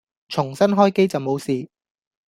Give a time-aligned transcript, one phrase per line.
[0.29, 1.69] 重新開機就冇事